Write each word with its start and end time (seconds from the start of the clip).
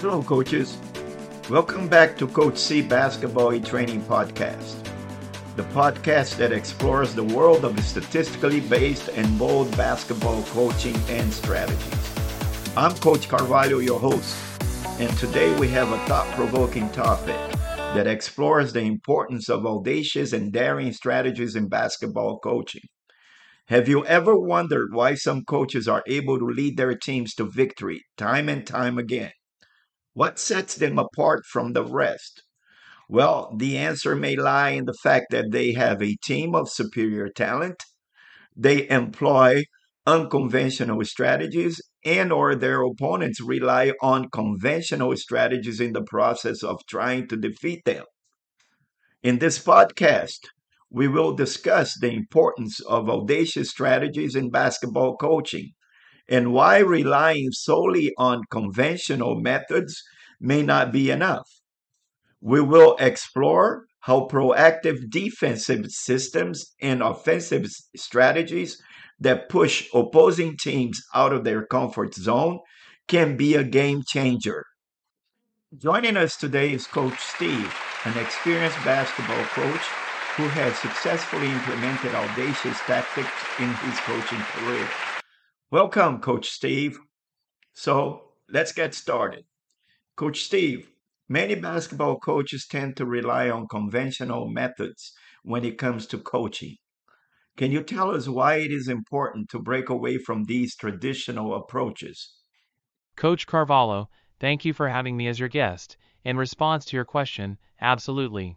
Hello, 0.00 0.22
coaches. 0.22 0.78
Welcome 1.50 1.88
back 1.88 2.16
to 2.18 2.28
Coach 2.28 2.56
C 2.56 2.82
Basketball 2.82 3.52
e 3.52 3.58
Training 3.58 4.00
Podcast, 4.02 4.76
the 5.56 5.64
podcast 5.74 6.36
that 6.36 6.52
explores 6.52 7.16
the 7.16 7.24
world 7.24 7.64
of 7.64 7.76
statistically 7.80 8.60
based 8.60 9.08
and 9.08 9.36
bold 9.36 9.76
basketball 9.76 10.44
coaching 10.44 10.94
and 11.08 11.32
strategies. 11.32 12.14
I'm 12.76 12.94
Coach 12.94 13.28
Carvalho, 13.28 13.78
your 13.78 13.98
host, 13.98 14.36
and 15.00 15.10
today 15.18 15.52
we 15.58 15.66
have 15.70 15.90
a 15.90 15.98
thought 16.06 16.32
provoking 16.36 16.88
topic 16.90 17.34
that 17.96 18.06
explores 18.06 18.72
the 18.72 18.82
importance 18.82 19.48
of 19.48 19.66
audacious 19.66 20.32
and 20.32 20.52
daring 20.52 20.92
strategies 20.92 21.56
in 21.56 21.68
basketball 21.68 22.38
coaching. 22.38 22.84
Have 23.66 23.88
you 23.88 24.06
ever 24.06 24.38
wondered 24.38 24.90
why 24.92 25.16
some 25.16 25.44
coaches 25.44 25.88
are 25.88 26.04
able 26.06 26.38
to 26.38 26.44
lead 26.44 26.76
their 26.76 26.94
teams 26.94 27.34
to 27.34 27.50
victory 27.50 28.04
time 28.16 28.48
and 28.48 28.64
time 28.64 28.96
again? 28.96 29.32
What 30.18 30.40
sets 30.40 30.74
them 30.74 30.98
apart 30.98 31.44
from 31.46 31.74
the 31.74 31.84
rest? 31.84 32.42
Well, 33.08 33.54
the 33.56 33.78
answer 33.78 34.16
may 34.16 34.34
lie 34.34 34.70
in 34.70 34.86
the 34.86 34.98
fact 35.00 35.26
that 35.30 35.52
they 35.52 35.74
have 35.74 36.02
a 36.02 36.16
team 36.24 36.56
of 36.56 36.68
superior 36.68 37.28
talent, 37.28 37.84
they 38.56 38.90
employ 38.90 39.62
unconventional 40.06 41.04
strategies, 41.04 41.80
and 42.04 42.32
or 42.32 42.56
their 42.56 42.82
opponents 42.82 43.40
rely 43.40 43.92
on 44.02 44.28
conventional 44.30 45.16
strategies 45.16 45.78
in 45.78 45.92
the 45.92 46.02
process 46.02 46.64
of 46.64 46.84
trying 46.88 47.28
to 47.28 47.36
defeat 47.36 47.84
them. 47.84 48.04
In 49.22 49.38
this 49.38 49.64
podcast, 49.64 50.40
we 50.90 51.06
will 51.06 51.36
discuss 51.36 51.96
the 51.96 52.10
importance 52.10 52.80
of 52.80 53.08
audacious 53.08 53.70
strategies 53.70 54.34
in 54.34 54.50
basketball 54.50 55.16
coaching 55.16 55.74
and 56.28 56.52
why 56.52 56.78
relying 56.78 57.50
solely 57.52 58.12
on 58.18 58.42
conventional 58.50 59.40
methods 59.40 60.02
may 60.40 60.62
not 60.62 60.92
be 60.92 61.10
enough. 61.10 61.48
We 62.40 62.60
will 62.60 62.96
explore 63.00 63.86
how 64.00 64.28
proactive 64.28 65.10
defensive 65.10 65.86
systems 65.88 66.74
and 66.80 67.02
offensive 67.02 67.66
strategies 67.96 68.80
that 69.20 69.48
push 69.48 69.88
opposing 69.92 70.56
teams 70.56 71.00
out 71.14 71.32
of 71.32 71.44
their 71.44 71.66
comfort 71.66 72.14
zone 72.14 72.60
can 73.08 73.36
be 73.36 73.54
a 73.54 73.64
game 73.64 74.02
changer. 74.06 74.64
Joining 75.76 76.16
us 76.16 76.36
today 76.36 76.72
is 76.72 76.86
Coach 76.86 77.20
Steve, 77.20 77.72
an 78.04 78.16
experienced 78.16 78.84
basketball 78.84 79.48
coach 79.48 79.94
who 80.36 80.48
has 80.50 80.80
successfully 80.80 81.52
implemented 81.52 82.14
audacious 82.14 82.82
tactics 82.82 83.44
in 83.58 83.74
his 83.74 84.00
coaching 84.00 84.46
career. 84.46 84.94
Welcome, 85.70 86.20
Coach 86.20 86.48
Steve. 86.48 86.98
So 87.74 88.22
let's 88.48 88.72
get 88.72 88.94
started. 88.94 89.44
Coach 90.16 90.40
Steve, 90.40 90.88
many 91.28 91.56
basketball 91.56 92.18
coaches 92.18 92.66
tend 92.66 92.96
to 92.96 93.04
rely 93.04 93.50
on 93.50 93.68
conventional 93.68 94.48
methods 94.48 95.12
when 95.42 95.66
it 95.66 95.76
comes 95.76 96.06
to 96.06 96.16
coaching. 96.16 96.76
Can 97.58 97.70
you 97.70 97.82
tell 97.82 98.14
us 98.14 98.26
why 98.26 98.54
it 98.54 98.72
is 98.72 98.88
important 98.88 99.50
to 99.50 99.58
break 99.58 99.90
away 99.90 100.16
from 100.16 100.44
these 100.44 100.74
traditional 100.74 101.54
approaches? 101.54 102.32
Coach 103.14 103.46
Carvalho, 103.46 104.08
thank 104.40 104.64
you 104.64 104.72
for 104.72 104.88
having 104.88 105.18
me 105.18 105.28
as 105.28 105.38
your 105.38 105.50
guest. 105.50 105.98
In 106.24 106.38
response 106.38 106.86
to 106.86 106.96
your 106.96 107.04
question, 107.04 107.58
absolutely. 107.78 108.56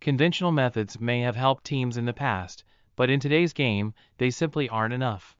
Conventional 0.00 0.52
methods 0.52 0.98
may 0.98 1.20
have 1.20 1.36
helped 1.36 1.64
teams 1.64 1.98
in 1.98 2.06
the 2.06 2.14
past, 2.14 2.64
but 2.96 3.10
in 3.10 3.20
today's 3.20 3.52
game, 3.52 3.92
they 4.16 4.30
simply 4.30 4.70
aren't 4.70 4.94
enough. 4.94 5.36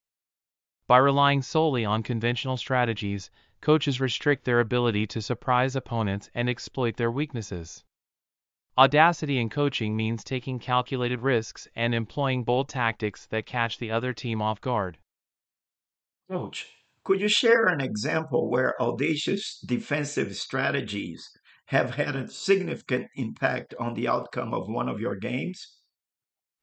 By 0.87 0.99
relying 0.99 1.41
solely 1.41 1.85
on 1.87 2.03
conventional 2.03 2.59
strategies, 2.59 3.31
coaches 3.63 4.01
restrict 4.01 4.45
their 4.45 4.61
ability 4.61 5.07
to 5.07 5.23
surprise 5.23 5.75
opponents 5.75 6.29
and 6.35 6.49
exploit 6.49 6.97
their 6.97 7.11
weaknesses. 7.11 7.85
Audacity 8.77 9.39
in 9.39 9.49
coaching 9.49 9.97
means 9.97 10.23
taking 10.23 10.59
calculated 10.59 11.21
risks 11.21 11.67
and 11.75 11.95
employing 11.95 12.45
bold 12.45 12.69
tactics 12.69 13.25
that 13.29 13.47
catch 13.47 13.79
the 13.79 13.91
other 13.91 14.13
team 14.13 14.42
off 14.42 14.61
guard. 14.61 14.98
Coach, 16.31 16.67
could 17.03 17.20
you 17.20 17.29
share 17.29 17.67
an 17.67 17.81
example 17.81 18.51
where 18.51 18.81
audacious 18.83 19.61
defensive 19.61 20.37
strategies 20.37 21.31
have 21.67 21.95
had 21.95 22.14
a 22.14 22.29
significant 22.29 23.08
impact 23.14 23.75
on 23.81 23.95
the 23.95 24.08
outcome 24.08 24.53
of 24.53 24.69
one 24.69 24.89
of 24.89 25.01
your 25.01 25.17
games? 25.17 25.79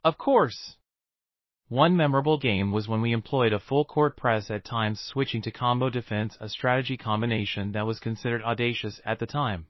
Of 0.04 0.18
course. 0.18 0.78
One 1.72 1.96
memorable 1.96 2.38
game 2.38 2.74
was 2.74 2.90
when 2.90 3.00
we 3.00 3.14
employed 3.14 3.54
a 3.54 3.60
full 3.60 3.86
court 3.86 4.18
press 4.18 4.52
at 4.52 4.66
times 4.66 5.00
switching 5.00 5.42
to 5.44 5.52
combo 5.52 5.90
defense, 5.90 6.38
a 6.42 6.50
strategy 6.50 6.98
combination 6.98 7.72
that 7.72 7.88
was 7.88 8.02
considered 8.02 8.44
audacious 8.44 9.00
at 9.06 9.20
the 9.20 9.26
time. 9.26 9.68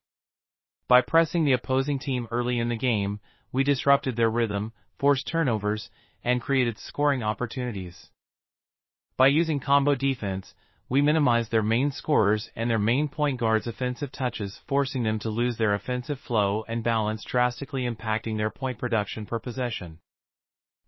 By 0.88 1.02
pressing 1.02 1.46
the 1.46 1.52
opposing 1.52 2.00
team 2.00 2.28
early 2.32 2.58
in 2.58 2.70
the 2.70 2.76
game, 2.76 3.20
we 3.52 3.64
disrupted 3.64 4.16
their 4.16 4.32
rhythm, 4.32 4.74
forced 4.98 5.28
turnovers, 5.28 5.92
and 6.24 6.42
created 6.42 6.80
scoring 6.80 7.22
opportunities. 7.22 8.10
By 9.16 9.28
using 9.28 9.60
combo 9.60 9.94
defense, 9.94 10.56
we 10.90 11.04
minimized 11.04 11.52
their 11.52 11.62
main 11.62 11.92
scorers 11.92 12.50
and 12.56 12.68
their 12.68 12.80
main 12.80 13.10
point 13.10 13.40
guards' 13.40 13.68
offensive 13.68 14.12
touches, 14.12 14.60
forcing 14.68 15.04
them 15.04 15.20
to 15.20 15.30
lose 15.30 15.58
their 15.58 15.76
offensive 15.76 16.20
flow 16.20 16.66
and 16.68 16.84
balance, 16.84 17.24
drastically 17.24 17.88
impacting 17.88 18.38
their 18.38 18.50
point 18.50 18.80
production 18.80 19.28
per 19.28 19.38
possession. 19.38 20.00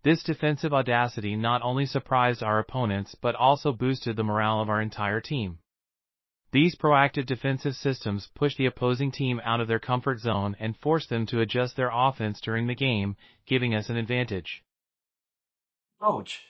This 0.03 0.21
defensive 0.21 0.73
audacity 0.73 1.37
not 1.37 1.61
only 1.61 1.85
surprised 1.85 2.43
our 2.43 2.59
opponents 2.59 3.15
but 3.15 3.35
also 3.35 3.71
boosted 3.71 4.17
the 4.17 4.23
morale 4.23 4.59
of 4.59 4.69
our 4.69 4.81
entire 4.81 5.21
team. 5.21 5.59
These 6.51 6.75
proactive 6.75 7.25
defensive 7.25 7.75
systems 7.75 8.29
pushed 8.35 8.57
the 8.57 8.65
opposing 8.65 9.11
team 9.11 9.41
out 9.43 9.61
of 9.61 9.67
their 9.67 9.79
comfort 9.79 10.19
zone 10.19 10.55
and 10.59 10.77
forced 10.77 11.09
them 11.09 11.25
to 11.27 11.39
adjust 11.39 11.77
their 11.77 11.89
offense 11.91 12.41
during 12.41 12.67
the 12.67 12.75
game, 12.75 13.15
giving 13.47 13.73
us 13.73 13.89
an 13.89 13.95
advantage. 13.95 14.63
Coach, 16.01 16.41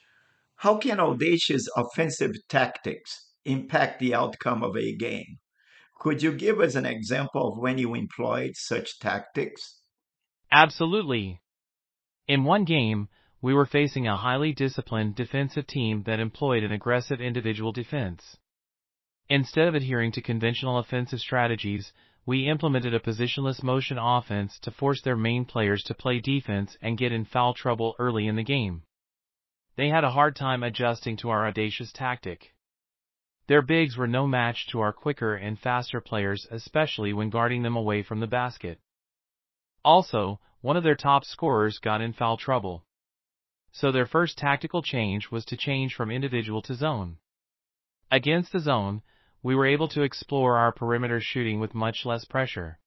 how 0.58 0.78
can 0.78 1.00
audacious 1.00 1.70
offensive 1.78 2.32
tactics 2.50 3.34
impact 3.46 4.00
the 4.00 4.16
outcome 4.16 4.64
of 4.64 4.76
a 4.76 4.96
game? 4.96 5.38
Could 6.00 6.24
you 6.24 6.34
give 6.34 6.60
us 6.60 6.76
an 6.76 6.86
example 6.86 7.54
of 7.54 7.60
when 7.60 7.78
you 7.78 7.94
employed 7.94 8.56
such 8.56 9.00
tactics? 9.00 9.80
Absolutely. 10.52 11.40
In 12.28 12.44
one 12.44 12.66
game, 12.66 13.08
we 13.44 13.54
were 13.54 13.66
facing 13.66 14.08
a 14.08 14.16
highly 14.16 14.54
disciplined 14.54 15.14
defensive 15.16 15.68
team 15.68 16.02
that 16.04 16.18
employed 16.18 16.64
an 16.64 16.72
aggressive 16.72 17.20
individual 17.20 17.74
defense. 17.74 18.38
Instead 19.28 19.68
of 19.68 19.76
adhering 19.76 20.14
to 20.14 20.22
conventional 20.22 20.78
offensive 20.78 21.20
strategies, 21.20 21.92
we 22.26 22.48
implemented 22.48 22.94
a 22.94 23.02
positionless 23.02 23.62
motion 23.62 23.98
offense 23.98 24.58
to 24.60 24.72
force 24.72 25.02
their 25.02 25.18
main 25.18 25.44
players 25.44 25.84
to 25.84 25.94
play 25.94 26.22
defense 26.22 26.78
and 26.82 26.98
get 26.98 27.12
in 27.12 27.26
foul 27.26 27.54
trouble 27.54 27.98
early 28.00 28.28
in 28.28 28.38
the 28.38 28.44
game. 28.44 28.82
They 29.76 29.90
had 29.90 30.06
a 30.06 30.12
hard 30.12 30.38
time 30.38 30.64
adjusting 30.64 31.18
to 31.18 31.30
our 31.30 31.46
audacious 31.46 31.92
tactic. 31.92 32.54
Their 33.48 33.62
bigs 33.62 33.98
were 33.98 34.08
no 34.08 34.26
match 34.26 34.68
to 34.68 34.80
our 34.80 34.94
quicker 34.94 35.36
and 35.36 35.60
faster 35.60 36.00
players, 36.00 36.48
especially 36.50 37.12
when 37.12 37.30
guarding 37.30 37.64
them 37.64 37.76
away 37.76 38.04
from 38.04 38.22
the 38.22 38.28
basket. 38.28 38.80
Also, 39.84 40.40
one 40.62 40.78
of 40.78 40.84
their 40.86 40.96
top 40.96 41.26
scorers 41.26 41.80
got 41.80 42.00
in 42.00 42.14
foul 42.14 42.38
trouble 42.38 42.86
so 43.74 43.92
their 43.92 44.06
first 44.06 44.38
tactical 44.38 44.82
change 44.82 45.30
was 45.32 45.44
to 45.46 45.58
change 45.58 45.94
from 45.94 46.12
individual 46.12 46.62
to 46.62 46.76
zone. 46.76 47.18
Against 48.10 48.54
the 48.54 48.60
zone, 48.60 49.02
we 49.42 49.56
were 49.56 49.66
able 49.66 49.90
to 49.90 50.04
explore 50.04 50.58
our 50.58 50.72
perimeter 50.72 51.20
shooting 51.20 51.60
with 51.60 51.74
much 51.74 52.06
less 52.06 52.24
pressure. 52.24 52.80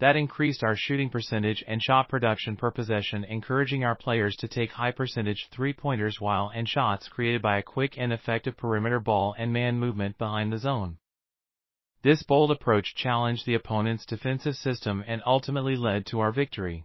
That 0.00 0.16
increased 0.16 0.64
our 0.64 0.74
shooting 0.74 1.10
percentage 1.10 1.62
and 1.68 1.80
shot 1.80 2.08
production 2.08 2.56
per 2.56 2.72
possession, 2.72 3.22
encouraging 3.22 3.84
our 3.84 3.94
players 3.94 4.34
to 4.40 4.48
take 4.48 4.72
high 4.72 4.90
percentage 4.90 5.46
three 5.52 5.72
pointers 5.72 6.20
while 6.20 6.50
and 6.52 6.68
shots 6.68 7.08
created 7.08 7.40
by 7.40 7.58
a 7.58 7.62
quick 7.62 7.96
and 7.96 8.12
effective 8.12 8.56
perimeter 8.56 8.98
ball 8.98 9.36
and 9.38 9.52
man 9.52 9.78
movement 9.78 10.18
behind 10.18 10.52
the 10.52 10.58
zone. 10.58 10.98
This 12.02 12.24
bold 12.24 12.50
approach 12.50 12.96
challenged 12.96 13.46
the 13.46 13.54
opponent's 13.54 14.04
defensive 14.04 14.56
system 14.56 15.04
and 15.06 15.22
ultimately 15.24 15.76
led 15.76 16.06
to 16.06 16.18
our 16.18 16.32
victory. 16.32 16.84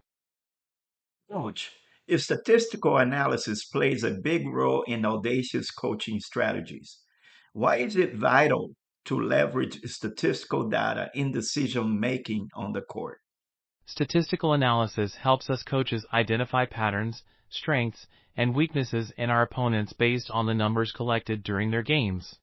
Coach, 1.32 1.72
if 2.08 2.22
statistical 2.22 2.98
analysis 2.98 3.66
plays 3.66 4.04
a 4.04 4.12
big 4.12 4.48
role 4.48 4.84
in 4.84 5.06
audacious 5.06 5.72
coaching 5.72 6.20
strategies, 6.20 7.00
why 7.54 7.78
is 7.78 7.96
it 7.98 8.16
vital 8.16 8.72
to 9.06 9.20
leverage 9.20 9.82
statistical 9.84 10.70
data 10.70 11.10
in 11.14 11.32
decision 11.32 12.00
making 12.00 12.50
on 12.54 12.72
the 12.72 12.82
court? 12.82 13.20
Statistical 13.86 14.54
analysis 14.54 15.16
helps 15.16 15.50
us 15.50 15.64
coaches 15.64 16.06
identify 16.14 16.66
patterns, 16.66 17.24
strengths, 17.50 18.08
and 18.36 18.56
weaknesses 18.56 19.12
in 19.18 19.30
our 19.30 19.42
opponents 19.42 19.94
based 19.94 20.30
on 20.32 20.46
the 20.46 20.54
numbers 20.54 20.92
collected 20.92 21.44
during 21.44 21.72
their 21.72 21.84
games. 21.84 22.38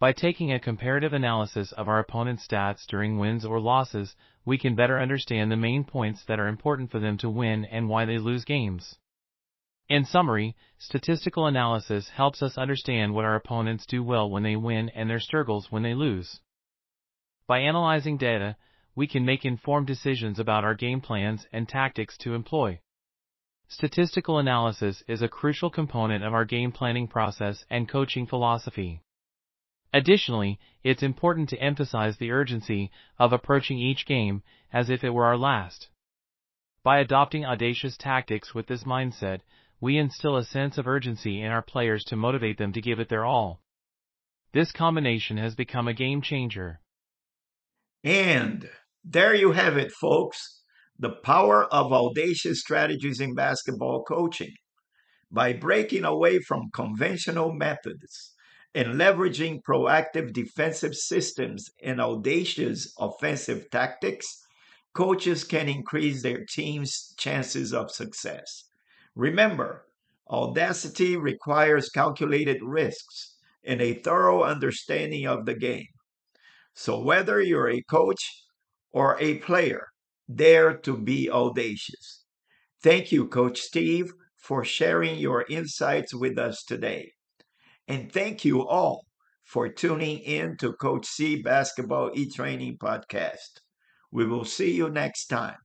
By 0.00 0.12
taking 0.12 0.52
a 0.52 0.60
comparative 0.60 1.12
analysis 1.12 1.72
of 1.72 1.88
our 1.88 1.98
opponent's 1.98 2.46
stats 2.46 2.86
during 2.86 3.18
wins 3.18 3.44
or 3.44 3.58
losses, 3.58 4.14
we 4.44 4.56
can 4.56 4.76
better 4.76 5.00
understand 5.00 5.50
the 5.50 5.56
main 5.56 5.82
points 5.82 6.24
that 6.26 6.38
are 6.38 6.46
important 6.46 6.92
for 6.92 7.00
them 7.00 7.18
to 7.18 7.28
win 7.28 7.64
and 7.64 7.88
why 7.88 8.04
they 8.04 8.18
lose 8.18 8.44
games. 8.44 8.96
In 9.88 10.04
summary, 10.04 10.54
statistical 10.78 11.46
analysis 11.46 12.10
helps 12.10 12.42
us 12.42 12.56
understand 12.56 13.12
what 13.12 13.24
our 13.24 13.34
opponents 13.34 13.86
do 13.86 14.04
well 14.04 14.30
when 14.30 14.44
they 14.44 14.54
win 14.54 14.88
and 14.90 15.10
their 15.10 15.18
struggles 15.18 15.72
when 15.72 15.82
they 15.82 15.94
lose. 15.94 16.40
By 17.48 17.58
analyzing 17.60 18.18
data, 18.18 18.56
we 18.94 19.08
can 19.08 19.24
make 19.24 19.44
informed 19.44 19.88
decisions 19.88 20.38
about 20.38 20.62
our 20.62 20.76
game 20.76 21.00
plans 21.00 21.44
and 21.52 21.68
tactics 21.68 22.16
to 22.18 22.34
employ. 22.34 22.80
Statistical 23.66 24.38
analysis 24.38 25.02
is 25.08 25.22
a 25.22 25.28
crucial 25.28 25.70
component 25.70 26.22
of 26.22 26.34
our 26.34 26.44
game 26.44 26.70
planning 26.70 27.08
process 27.08 27.64
and 27.68 27.88
coaching 27.88 28.26
philosophy. 28.26 29.02
Additionally, 29.92 30.58
it's 30.84 31.02
important 31.02 31.48
to 31.48 31.60
emphasize 31.60 32.18
the 32.18 32.30
urgency 32.30 32.90
of 33.18 33.32
approaching 33.32 33.78
each 33.78 34.04
game 34.04 34.42
as 34.72 34.90
if 34.90 35.02
it 35.02 35.10
were 35.10 35.24
our 35.24 35.36
last. 35.36 35.88
By 36.82 36.98
adopting 36.98 37.44
audacious 37.44 37.96
tactics 37.96 38.54
with 38.54 38.66
this 38.66 38.84
mindset, 38.84 39.40
we 39.80 39.96
instill 39.96 40.36
a 40.36 40.44
sense 40.44 40.76
of 40.76 40.86
urgency 40.86 41.40
in 41.40 41.50
our 41.50 41.62
players 41.62 42.04
to 42.04 42.16
motivate 42.16 42.58
them 42.58 42.72
to 42.72 42.80
give 42.80 43.00
it 43.00 43.08
their 43.08 43.24
all. 43.24 43.62
This 44.52 44.72
combination 44.72 45.36
has 45.38 45.54
become 45.54 45.88
a 45.88 45.94
game 45.94 46.20
changer. 46.20 46.80
And 48.04 48.68
there 49.04 49.34
you 49.34 49.52
have 49.52 49.76
it, 49.76 49.92
folks. 49.92 50.62
The 50.98 51.10
power 51.10 51.64
of 51.64 51.92
audacious 51.92 52.60
strategies 52.60 53.20
in 53.20 53.34
basketball 53.34 54.04
coaching. 54.04 54.52
By 55.30 55.52
breaking 55.52 56.04
away 56.04 56.40
from 56.40 56.70
conventional 56.74 57.52
methods 57.52 58.34
and 58.74 58.94
leveraging 58.94 59.62
proactive 59.62 60.32
defensive 60.32 60.94
systems 60.94 61.70
and 61.82 62.00
audacious 62.00 62.92
offensive 62.98 63.70
tactics, 63.70 64.26
coaches 64.94 65.44
can 65.44 65.68
increase 65.68 66.22
their 66.22 66.44
team's 66.44 67.14
chances 67.18 67.72
of 67.72 67.90
success. 67.90 68.64
Remember, 69.14 69.86
audacity 70.30 71.16
requires 71.16 71.88
calculated 71.88 72.58
risks 72.62 73.36
and 73.64 73.80
a 73.80 73.94
thorough 73.94 74.42
understanding 74.42 75.26
of 75.26 75.46
the 75.46 75.54
game. 75.54 75.88
So, 76.74 77.00
whether 77.00 77.40
you're 77.40 77.68
a 77.68 77.82
coach 77.82 78.44
or 78.92 79.18
a 79.20 79.38
player, 79.38 79.88
dare 80.32 80.76
to 80.78 80.96
be 80.96 81.30
audacious. 81.30 82.24
Thank 82.82 83.10
you, 83.10 83.26
Coach 83.26 83.60
Steve, 83.60 84.12
for 84.36 84.64
sharing 84.64 85.18
your 85.18 85.44
insights 85.48 86.14
with 86.14 86.38
us 86.38 86.62
today. 86.62 87.12
And 87.88 88.12
thank 88.12 88.44
you 88.44 88.66
all 88.68 89.04
for 89.44 89.68
tuning 89.68 90.18
in 90.20 90.56
to 90.58 90.74
Coach 90.74 91.06
C 91.06 91.42
Basketball 91.42 92.12
E 92.14 92.30
Training 92.30 92.78
Podcast. 92.78 93.60
We 94.12 94.26
will 94.26 94.44
see 94.44 94.74
you 94.76 94.90
next 94.90 95.26
time. 95.26 95.56